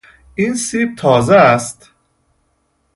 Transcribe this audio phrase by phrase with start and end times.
[0.35, 1.89] این سیب تازه است.